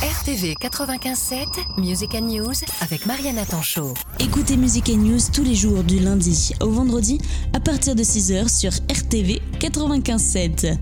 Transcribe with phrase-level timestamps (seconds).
[0.00, 3.94] RTV 95.7, Music and News avec Mariana Tanchot.
[4.20, 7.18] Écoutez Music and News tous les jours du lundi au vendredi
[7.52, 10.78] à partir de 6h sur RTV 95.7.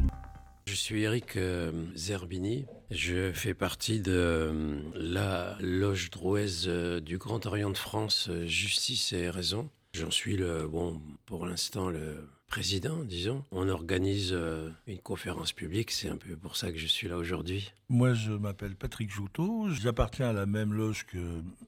[0.66, 2.66] Je suis Eric euh, Zerbini.
[2.90, 9.14] Je fais partie de euh, la loge drouaise euh, du Grand Orient de France, Justice
[9.14, 9.71] et Raison.
[9.95, 13.44] J'en suis le, bon, pour l'instant, le président, disons.
[13.50, 17.16] On organise euh, une conférence publique, c'est un peu pour ça que je suis là
[17.16, 17.72] aujourd'hui.
[17.88, 21.18] Moi, je m'appelle Patrick Joutot, j'appartiens à la même loge que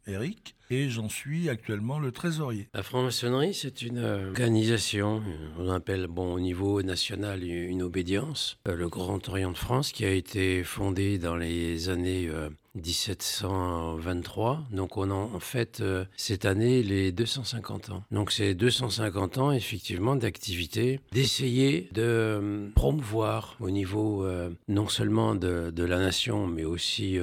[0.07, 2.69] Eric et j'en suis actuellement le trésorier.
[2.75, 5.23] La franc-maçonnerie, c'est une euh, organisation,
[5.59, 10.05] on appelle bon, au niveau national une obédience, euh, le Grand Orient de France, qui
[10.05, 12.31] a été fondé dans les années
[12.79, 14.65] 1723.
[14.71, 18.05] Donc on a en fait euh, cette année les 250 ans.
[18.11, 25.35] Donc c'est 250 ans effectivement d'activité, d'essayer de euh, promouvoir au niveau euh, non seulement
[25.35, 27.19] de, la nation mais aussi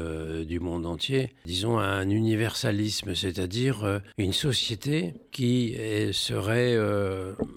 [0.48, 5.76] du monde entier, disons un universalisme, c'est-à-dire une société qui
[6.14, 6.76] serait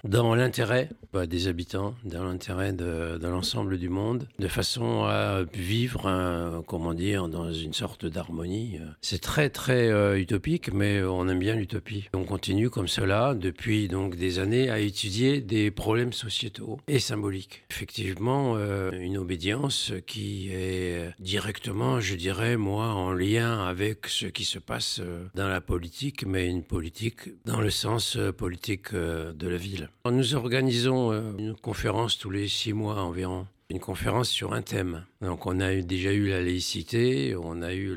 [0.03, 5.43] dans l'intérêt bah, des habitants, dans l'intérêt de, de l'ensemble du monde, de façon à
[5.53, 8.77] vivre, comment dire, dans une sorte d'harmonie.
[8.79, 12.09] Euh, c'est très très euh, utopique, mais on aime bien l'utopie.
[12.13, 17.63] On continue comme cela depuis donc des années à étudier des problèmes sociétaux et symboliques.
[17.71, 24.45] Effectivement, euh, une obédience qui est directement, je dirais moi, en lien avec ce qui
[24.45, 25.01] se passe
[25.35, 29.89] dans la politique, mais une politique dans le sens politique de la ville.
[30.09, 35.05] Nous organisons une conférence tous les six mois environ une conférence sur un thème.
[35.21, 37.95] Donc on a déjà eu la laïcité, on a eu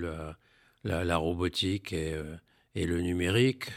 [0.84, 2.36] la, robotique euh,
[2.74, 3.70] et, le numérique,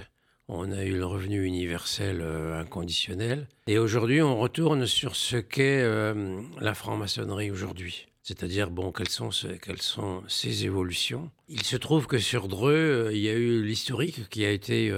[0.48, 3.48] on a eu le revenu universel euh, inconditionnel.
[3.68, 8.08] Et aujourd'hui, on retourne sur ce qu'est euh, la franc-maçonnerie aujourd'hui.
[8.24, 9.30] C'est-à-dire, bon, quelles sont,
[9.62, 11.32] quelles sont ces évolutions?
[11.48, 14.92] Il se trouve que sur Dreux, il y a eu l'historique qui a été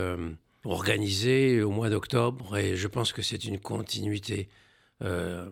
[0.64, 4.48] organisé au mois d'octobre, et je pense que c'est une continuité.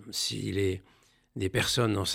[0.09, 0.83] S'il est
[1.35, 2.05] des personnes ont,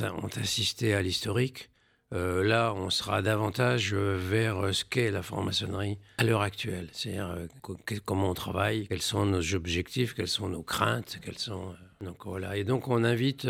[0.41, 1.71] assisté à l'historique.
[2.13, 6.89] Euh, là, on sera davantage vers ce qu'est la franc-maçonnerie à l'heure actuelle.
[6.93, 11.69] C'est-à-dire euh, comment on travaille, quels sont nos objectifs, quelles sont nos craintes, quels sont...
[11.71, 12.57] Euh, donc voilà.
[12.57, 13.47] Et donc on invite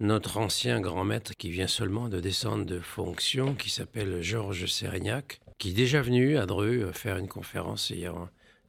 [0.00, 5.40] notre ancien grand maître qui vient seulement de descendre de fonction, qui s'appelle Georges Sérignac,
[5.58, 8.14] qui est déjà venu à Dreux faire une conférence hier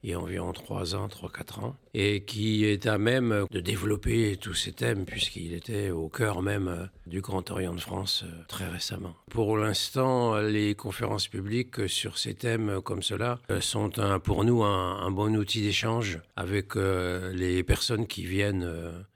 [0.04, 4.38] il y a environ 3 ans, 3-4 ans, et qui est à même de développer
[4.38, 8.68] tous ces thèmes, puisqu'il était au cœur même du Grand Orient de France euh, très
[8.68, 9.16] récemment.
[9.30, 14.64] Pour l'instant, les conférences publiques sur ces thèmes comme cela euh, sont un, pour nous
[14.64, 18.68] un, bon outil d'échange avec euh, les personnes qui viennent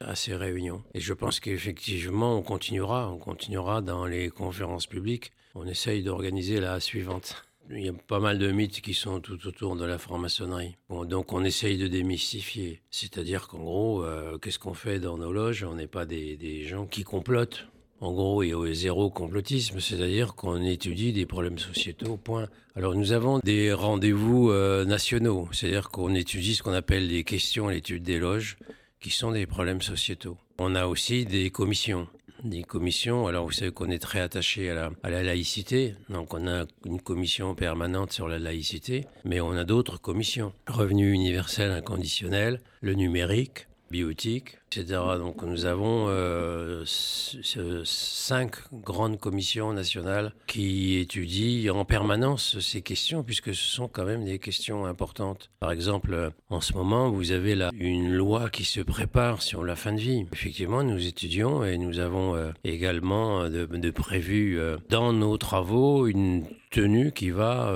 [0.02, 0.84] à ces réunions.
[0.94, 5.32] Et je pense qu'effectivement, on continuera, on continuera dans les conférences publiques.
[5.56, 7.46] On essaye d'organiser la suivante.
[7.72, 10.76] Il y a pas mal de mythes qui sont tout autour de la franc-maçonnerie.
[10.90, 12.82] Donc on essaye de démystifier.
[12.92, 15.64] C'est-à-dire qu'en gros, euh, qu'est-ce qu'on fait dans nos loges?
[15.64, 17.68] On n'est pas des, gens qui complotent.
[18.02, 22.50] En gros, il y a zéro complotisme, c'est-à-dire qu'on étudie des problèmes sociétaux, point.
[22.76, 27.70] Alors nous avons des rendez-vous euh, nationaux, c'est-à-dire qu'on étudie ce qu'on appelle les questions
[27.70, 28.58] à l'étude des loges,
[29.00, 30.38] qui sont des problèmes sociétaux.
[30.60, 32.08] On a aussi des commissions
[32.46, 33.28] des commissions.
[33.28, 37.56] Alors vous savez qu'on est très attaché à la, laïcité, donc on a une commission
[37.56, 40.54] permanente sur la laïcité, mais on a d'autres commissions.
[40.68, 45.00] Revenu universel inconditionnel, le numérique, biotique, etc.
[45.18, 53.54] Donc nous avons euh, cinq grandes commissions nationales qui étudient en permanence ces questions, puisque
[53.54, 55.50] ce sont quand même des questions importantes.
[55.60, 59.76] Par exemple, en ce moment, vous avez là une loi qui se prépare sur la
[59.76, 60.26] fin de vie.
[60.34, 66.08] Effectivement, nous étudions et nous avons euh, également de, de prévu euh, dans nos travaux
[66.08, 67.72] une tenue qui va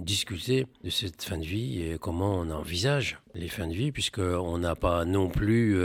[0.00, 4.58] discuter de cette fin de vie et comment on envisage les fins de vie, puisqu'on
[4.58, 5.78] n'a pas non plus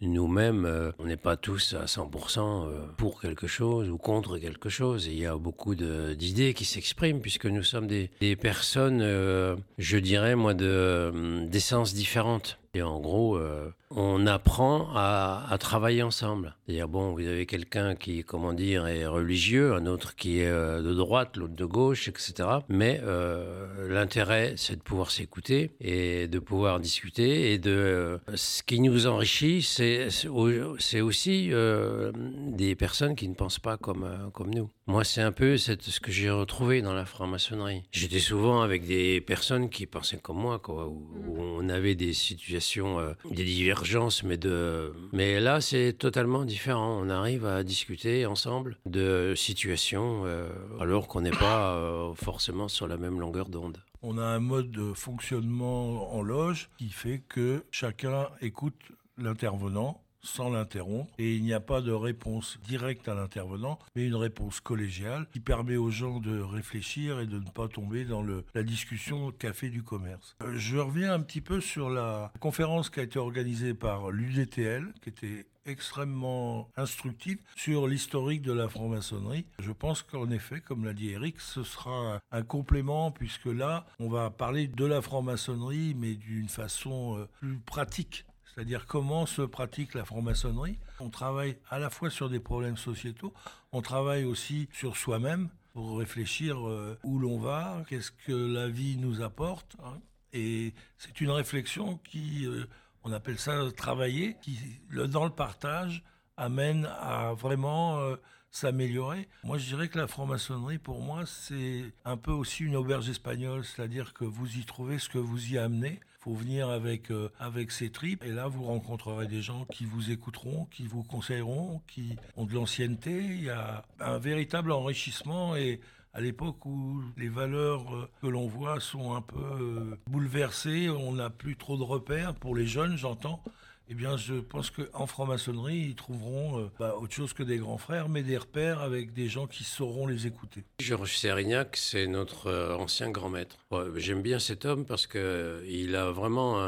[0.00, 4.68] nous-mêmes, euh, on n'est pas tous à 100% euh, pour quelque chose ou contre quelque
[4.68, 5.06] chose.
[5.06, 10.36] il y a beaucoup d'idées qui s'expriment puisque nous sommes des, personnes, euh, je dirais
[10.36, 12.58] moi, d'essence différentes.
[12.74, 16.54] Et en gros, euh, on apprend à, travailler ensemble.
[16.66, 20.82] C'est-à-dire, bon, vous avez quelqu'un qui, comment dire, est religieux, un autre qui est euh,
[20.82, 22.48] de droite, l'autre de gauche, etc.
[22.68, 27.52] Mais euh, l'intérêt, c'est de pouvoir s'écouter et de pouvoir discuter.
[27.52, 34.30] Et de ce qui nous enrichit, c'est aussi des personnes qui ne pensent pas comme,
[34.32, 34.70] comme nous.
[34.88, 37.82] Moi, c'est un peu ce que j'ai retrouvé dans la franc-maçonnerie.
[37.92, 41.04] J'étais souvent avec des personnes qui pensaient comme moi, quoi, où,
[41.38, 42.57] on avait des situations,
[42.98, 44.92] euh, des divergences, mais, de...
[45.12, 47.00] mais là, c'est totalement différent.
[47.02, 50.48] On arrive à discuter ensemble de situations euh,
[50.80, 53.78] alors qu'on n'est pas euh, forcément sur la même longueur d'onde.
[54.02, 58.80] On a un mode de fonctionnement en loge qui fait que chacun écoute
[59.16, 64.14] l'intervenant sans l'interrompre et il n'y a pas de réponse directe à l'intervenant, mais une
[64.14, 68.44] réponse collégiale qui permet aux gens de réfléchir et de ne pas tomber dans le,
[68.54, 70.36] la discussion café du commerce.
[70.42, 74.92] Euh, je reviens un petit peu sur la conférence qui a été organisée par l'UDTL,
[75.02, 79.46] qui était extrêmement instructive sur l'historique de la franc-maçonnerie.
[79.58, 84.08] Je pense qu'en effet, comme l'a dit Eric, ce sera un complément puisque là, on
[84.08, 88.24] va parler de la franc-maçonnerie, mais d'une façon euh, plus pratique
[88.58, 90.78] c'est-à-dire comment se pratique la franc-maçonnerie.
[90.98, 93.32] On travaille à la fois sur des problèmes sociétaux,
[93.70, 98.96] on travaille aussi sur soi-même pour réfléchir euh, où l'on va, qu'est-ce que la vie
[98.96, 99.76] nous apporte.
[99.84, 100.00] Hein.
[100.32, 102.64] Et c'est une réflexion qui, euh,
[103.04, 104.58] on appelle ça travailler, qui
[104.90, 106.02] dans le partage
[106.36, 108.16] amène à vraiment euh,
[108.50, 109.28] s'améliorer.
[109.44, 113.64] Moi, je dirais que la franc-maçonnerie, pour moi, c'est un peu aussi une auberge espagnole,
[113.64, 116.00] c'est-à-dire que vous y trouvez ce que vous y amenez
[116.34, 118.24] venir avec, euh, avec tripes.
[118.24, 122.54] Et là, vous rencontrerez des gens qui vous écouteront, qui vous conseilleront, qui ont de
[122.54, 123.24] l'ancienneté.
[123.24, 125.80] Il y a un véritable enrichissement et
[126.14, 131.12] à l'époque où les valeurs euh, que l'on voit sont un peu euh, bouleversées, on
[131.12, 133.42] n'a plus trop de repères, pour les jeunes j'entends,
[133.90, 137.78] eh bien, je pense qu'en franc-maçonnerie, ils trouveront euh, bah, autre chose que des grands
[137.78, 140.64] frères, mais des repères avec des gens qui sauront les écouter.
[140.80, 143.56] Georges Sérignac, c'est notre euh, ancien grand maître.
[143.96, 146.58] J'aime bien cet homme parce qu'il euh, a vraiment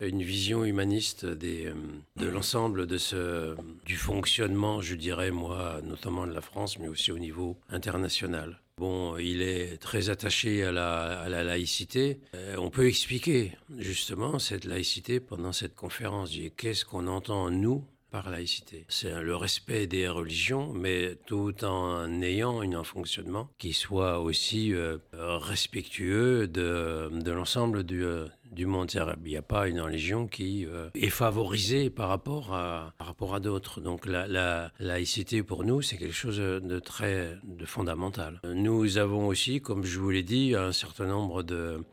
[0.00, 1.74] une vision humaniste de
[2.18, 8.60] l'ensemble du fonctionnement, je dirais, moi, notamment de la France, mais aussi au niveau international.
[8.80, 12.18] Bon, il est très attaché à la, laïcité.
[12.34, 16.34] Euh, on peut expliquer justement cette laïcité pendant cette conférence.
[16.56, 18.86] Qu'est-ce qu'on entend, nous, par laïcité?
[18.88, 24.96] C'est le respect des religions, mais tout en ayant un fonctionnement qui soit aussi euh,
[25.12, 28.90] respectueux de, l'ensemble du, euh, du monde.
[28.92, 33.34] Il n'y a pas une religion qui euh, est favorisée par rapport à, par rapport
[33.34, 33.80] à d'autres.
[33.80, 38.40] Donc la, la, laïcité pour nous, c'est quelque chose de très de fondamental.
[38.44, 41.84] Nous avons aussi, comme je vous l'ai dit, un certain nombre de,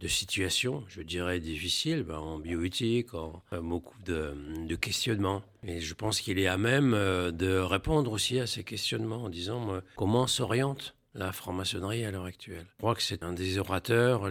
[0.00, 4.34] de situations, je dirais, difficiles, ben, en bioéthique, en beaucoup de,
[4.66, 5.42] de, questionnements.
[5.66, 9.28] Et je pense qu'il est à même euh, de répondre aussi à ces questionnements en
[9.28, 12.66] disant comment s'oriente la franc-maçonnerie à l'heure actuelle.
[12.76, 14.28] Je crois que c'est un des orateurs,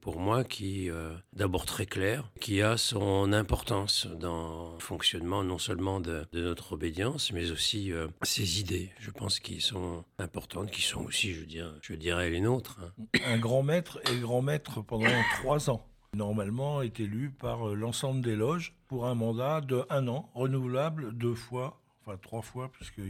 [0.00, 5.58] pour moi, qui, euh, d'abord très clair, qui a son importance dans le fonctionnement non
[5.58, 10.82] seulement de, notre obédience, mais aussi euh, ses idées, je pense, qui sont importantes, qui
[10.82, 12.80] sont aussi, je dirais, les nôtres.
[12.82, 13.18] Hein.
[13.26, 15.06] Un grand maître est grand maître pendant
[15.42, 20.08] trois ans normalement est élu par euh, l'ensemble des loges pour un mandat de un
[20.08, 23.00] an, renouvelable deux fois enfin trois fois, puisque,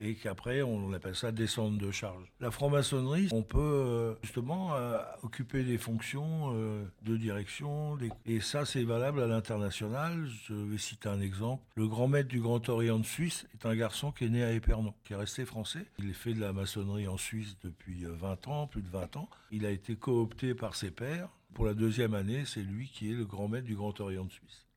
[0.00, 2.24] et qu'après on appelle ça descente de charge.
[2.40, 8.64] La franc-maçonnerie, on peut euh, justement euh, occuper des fonctions euh, de direction, et ça
[8.64, 10.28] c'est valable à l'international.
[10.46, 11.62] Je vais citer un exemple.
[11.76, 14.52] Le grand maître du Grand Orient de Suisse est un garçon qui est né à
[14.52, 15.86] Épernon, qui est resté français.
[15.98, 19.28] Il fait de la maçonnerie en Suisse depuis 20 ans, plus de 20 ans.
[19.50, 21.28] Il a été coopté par ses pairs.
[21.54, 24.30] Pour la deuxième année, c'est lui qui est le grand maître du Grand Orient de
[24.32, 24.67] Suisse.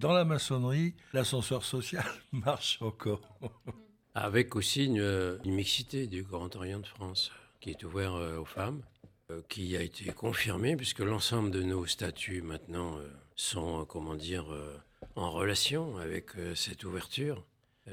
[0.00, 3.20] Dans la maçonnerie, l'ascenseur social marche encore.
[4.14, 7.30] Avec aussi une, mixité du Grand Orient de France
[7.60, 8.80] qui est ouvert euh, aux femmes,
[9.30, 14.46] euh, qui a été confirmée puisque l'ensemble de nos statuts maintenant euh, sont, comment dire,
[15.16, 17.44] en relation avec cette ouverture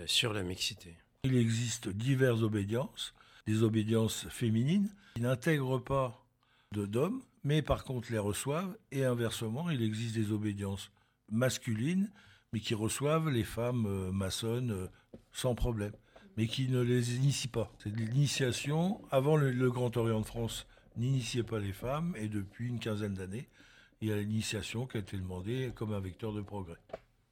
[0.05, 0.95] sur la mixité.
[1.25, 3.13] Il existe diverses obédiences,
[3.47, 6.23] des obédiences féminines qui n'intègrent pas
[6.71, 10.89] d'hommes, mais par contre les reçoivent, et inversement, il existe des obédiences
[11.29, 12.11] masculines,
[12.53, 14.87] mais qui reçoivent les femmes euh, maçonnes euh,
[15.31, 15.93] sans problème,
[16.37, 17.71] mais qui ne les initient pas.
[17.79, 19.01] C'est l'initiation.
[19.11, 23.49] Avant, le, Grand Orient de France n'initiait pas les femmes, et depuis une quinzaine d'années,
[24.01, 26.77] il y a l'initiation qui a été demandée comme un vecteur de progrès.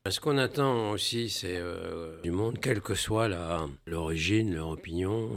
[0.07, 3.27] Ce qu'on attend aussi, c'est euh, du monde, quelle que soit
[3.87, 5.31] l'origine, leur opinion.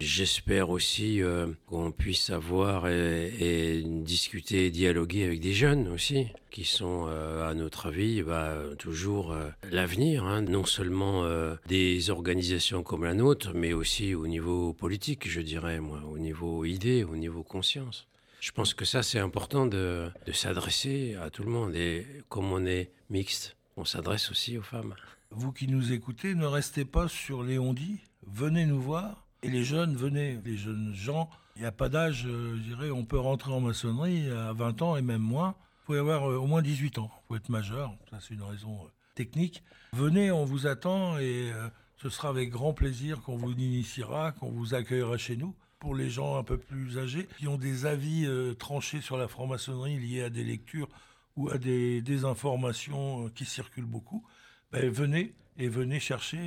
[0.00, 1.20] J'espère aussi
[1.66, 7.86] qu'on puisse avoir et, discuter, dialoguer avec des jeunes aussi qui sont, euh, à notre
[7.86, 10.40] avis, bah, toujours euh, l'avenir, hein.
[10.42, 15.80] non seulement euh, des organisations comme la nôtre, mais aussi au niveau politique, je dirais,
[15.80, 18.06] moi, au niveau idée, au niveau conscience.
[18.38, 21.74] Je pense que ça, c'est important de, de s'adresser à tout le monde.
[21.74, 24.94] Et comme on est mixte, on s'adresse aussi aux femmes.
[25.30, 29.26] Vous qui nous écoutez, ne restez pas sur les on-dit, venez nous voir.
[29.42, 32.90] Et les jeunes, venez, les jeunes gens, il n'y a pas d'âge, euh, je dirais,
[32.90, 35.54] on peut rentrer en maçonnerie à 20 ans et même moins.
[35.86, 38.42] Faut y avoir euh, au moins 18 ans, il faut être majeur, ça c'est une
[38.42, 39.62] raison euh, technique.
[39.92, 41.52] Venez, on vous attend et
[41.96, 45.54] ce sera avec grand plaisir qu'on vous initiera, qu'on vous accueillera chez nous.
[45.78, 48.26] Pour les gens un peu plus âgés qui ont des avis
[48.58, 50.88] tranchés sur la franc-maçonnerie liés à des lectures
[51.36, 54.24] ou à des, informations qui circulent beaucoup,
[54.72, 56.38] ben, venez et venez chercher,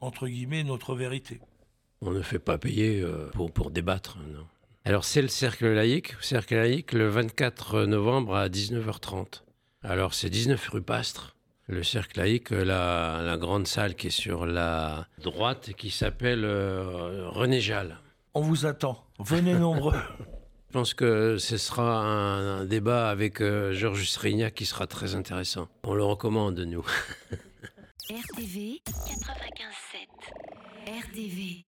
[0.00, 1.40] entre guillemets, notre vérité.
[2.00, 4.18] On ne fait pas payer euh, pour, pour débattre.
[4.32, 4.46] Non.
[4.84, 9.42] Alors c'est le cercle laïque, cercle laïque le 24 novembre à 19h30.
[9.82, 11.34] Alors c'est 19 rue Pastre,
[11.66, 16.44] le cercle laïque, la, la, grande salle qui est sur la droite et qui s'appelle
[16.44, 17.98] euh, René Jal.
[18.34, 19.96] On vous attend, venez nombreux.
[20.68, 25.68] Je pense que ce sera un, débat avec euh, Georges Srignac qui sera très intéressant.
[25.84, 26.84] On le recommande, nous.
[28.10, 30.06] RTV 95.7
[30.86, 31.64] RTV